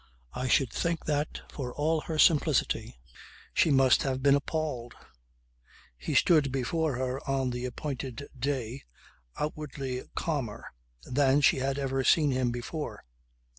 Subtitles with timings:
[0.33, 2.97] I should think that, for all her simplicity,
[3.53, 4.95] she must have been appalled.
[5.95, 8.81] He stood before her on the appointed day
[9.37, 13.03] outwardly calmer than she had ever seen him before.